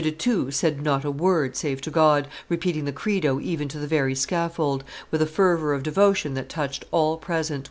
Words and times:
de 0.01 0.09
Thou 0.09 0.49
said 0.49 0.81
not 0.81 1.05
a 1.05 1.11
word 1.11 1.55
save 1.55 1.79
to 1.81 1.91
God, 1.91 2.27
repeating 2.49 2.85
the 2.85 2.91
Credo 2.91 3.39
even 3.39 3.67
to 3.67 3.77
the 3.77 3.85
very 3.85 4.15
scaffold, 4.15 4.83
with 5.11 5.21
a 5.21 5.27
fervor 5.27 5.75
of 5.75 5.83
devotion 5.83 6.33
that 6.33 6.49
touched 6.49 6.83
all 6.91 7.17
present. 7.17 7.59